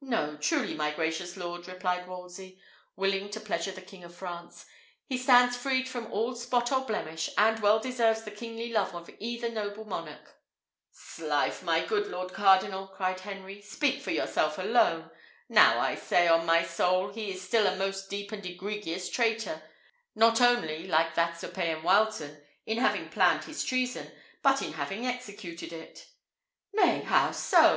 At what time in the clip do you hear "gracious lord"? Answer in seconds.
0.92-1.68